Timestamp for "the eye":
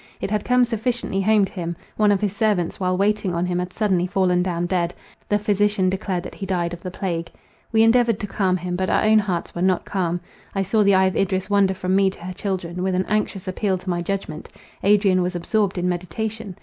10.81-11.05